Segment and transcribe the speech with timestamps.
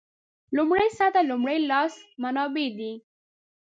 [0.55, 2.91] لومړۍ سطح لومړي لاس منابع دي.